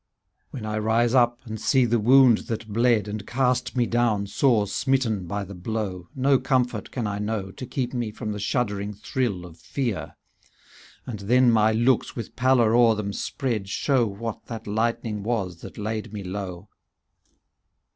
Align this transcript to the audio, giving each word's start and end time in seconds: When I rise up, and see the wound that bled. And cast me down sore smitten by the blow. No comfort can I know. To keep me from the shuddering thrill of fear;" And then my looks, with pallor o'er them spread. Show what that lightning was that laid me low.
When 0.49 0.65
I 0.65 0.79
rise 0.79 1.13
up, 1.13 1.41
and 1.45 1.61
see 1.61 1.85
the 1.85 1.99
wound 1.99 2.39
that 2.47 2.67
bled. 2.67 3.07
And 3.07 3.27
cast 3.27 3.77
me 3.77 3.85
down 3.85 4.25
sore 4.25 4.65
smitten 4.65 5.27
by 5.27 5.43
the 5.43 5.53
blow. 5.53 6.09
No 6.15 6.39
comfort 6.39 6.89
can 6.89 7.05
I 7.05 7.19
know. 7.19 7.51
To 7.51 7.67
keep 7.67 7.93
me 7.93 8.09
from 8.09 8.31
the 8.31 8.39
shuddering 8.39 8.95
thrill 8.95 9.45
of 9.45 9.59
fear;" 9.59 10.17
And 11.05 11.19
then 11.19 11.51
my 11.51 11.71
looks, 11.71 12.15
with 12.15 12.35
pallor 12.35 12.73
o'er 12.73 12.95
them 12.95 13.13
spread. 13.13 13.69
Show 13.69 14.07
what 14.07 14.47
that 14.47 14.65
lightning 14.65 15.21
was 15.21 15.57
that 15.61 15.77
laid 15.77 16.11
me 16.11 16.23
low. 16.23 16.69